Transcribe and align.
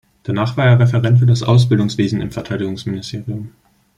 Danach 0.23 0.57
war 0.57 0.65
er 0.65 0.79
Referent 0.79 1.19
für 1.19 1.27
das 1.27 1.43
Ausbildungswesen 1.43 2.21
im 2.21 2.31
Verteidigungsministerium. 2.31 3.51